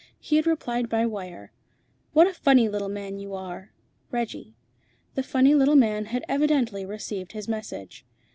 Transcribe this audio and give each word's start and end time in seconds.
He 0.19 0.37
had 0.37 0.47
replied 0.47 0.89
by 0.89 1.05
wire 1.05 1.51
"What 2.11 2.25
a 2.25 2.33
funny 2.33 2.67
little 2.67 2.89
man 2.89 3.19
you 3.19 3.35
are. 3.35 3.71
Reggie." 4.09 4.55
The 5.13 5.21
funny 5.21 5.53
little 5.53 5.75
man 5.75 6.05
had 6.05 6.25
evidently 6.27 6.83
received 6.87 7.33
his 7.33 7.47
message. 7.47 8.03